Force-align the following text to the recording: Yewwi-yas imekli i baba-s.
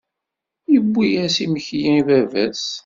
Yewwi-yas 0.71 1.35
imekli 1.45 1.81
i 1.99 2.01
baba-s. 2.07 2.65